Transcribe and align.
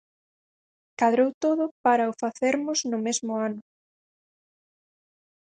Cadrou 0.99 1.29
todo 1.43 1.63
para 1.85 2.11
o 2.11 2.17
facermos 2.21 2.79
no 2.91 2.99
mesmo 3.05 3.31
ano. 3.47 3.61